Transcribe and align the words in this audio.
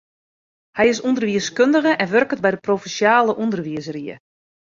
Hy 0.77 0.85
is 0.93 0.99
ûnderwiiskundige 1.07 1.93
en 2.03 2.09
wurket 2.13 2.43
by 2.43 2.51
de 2.51 2.59
provinsjale 2.65 3.31
ûnderwiisrie. 3.43 4.15